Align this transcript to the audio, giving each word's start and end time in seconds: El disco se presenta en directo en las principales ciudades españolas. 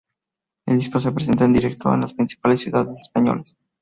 El 0.65 0.79
disco 0.79 0.99
se 0.99 1.11
presenta 1.11 1.45
en 1.45 1.53
directo 1.53 1.93
en 1.93 2.01
las 2.01 2.13
principales 2.15 2.61
ciudades 2.61 2.99
españolas. 3.01 3.55